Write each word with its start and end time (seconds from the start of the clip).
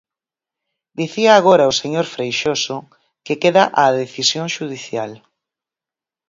Dicía 0.99 1.31
agora 1.35 1.71
o 1.71 1.77
señor 1.81 2.05
Freixoso 2.13 2.77
que 3.25 3.39
queda 3.41 3.63
á 3.81 3.83
decisión 4.01 4.45
xudicial. 4.55 5.11